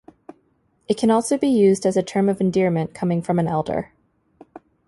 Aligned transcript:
It 0.87 0.97
can 0.97 1.11
also 1.11 1.37
be 1.37 1.47
used 1.47 1.85
as 1.85 1.95
a 1.95 2.01
term 2.01 2.27
of 2.27 2.41
endearment 2.41 2.95
coming 2.95 3.21
from 3.21 3.37
an 3.37 3.47
elder. 3.47 3.91